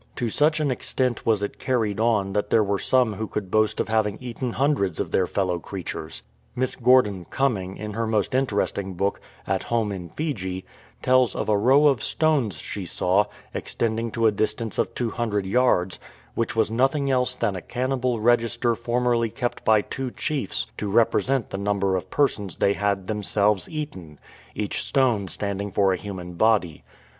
[0.15, 3.79] To such an extent was it carried on that there were some who could boast
[3.79, 6.23] of having eaten hundreds of their fellow creatures.
[6.55, 10.65] Miss Gordon Cum ming, in her most interesting book, At Home in Fiji,
[11.03, 15.99] tells of a row of stones she saw, extending to a distance of 200 yards,
[16.33, 21.51] which was nothing else than a cannibal register formerly kept by two chiefs to represent
[21.51, 24.17] the number of persons they had themselves eaten—
[24.55, 26.83] each stone standing for a human body.